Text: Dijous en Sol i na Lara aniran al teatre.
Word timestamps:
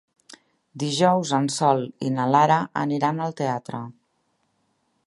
Dijous 0.83 1.33
en 1.39 1.45
Sol 1.57 1.85
i 2.09 2.09
na 2.17 2.27
Lara 2.37 2.59
aniran 2.87 3.23
al 3.29 3.39
teatre. 3.45 3.85